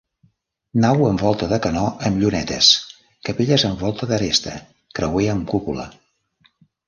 Nau 0.83 1.03
amb 1.07 1.19
volta 1.23 1.49
de 1.51 1.59
canó 1.65 1.83
amb 2.09 2.21
llunetes; 2.23 2.71
capelles 3.29 3.67
amb 3.71 3.83
volta 3.87 4.09
d'aresta; 4.13 4.57
creuer 5.01 5.27
amb 5.37 5.47
cúpula. 5.55 5.87